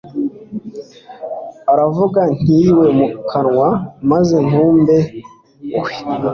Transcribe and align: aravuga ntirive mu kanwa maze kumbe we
aravuga 1.71 2.19
ntirive 2.37 2.87
mu 2.97 3.07
kanwa 3.29 3.69
maze 4.11 4.37
kumbe 4.49 4.97
we 5.81 5.91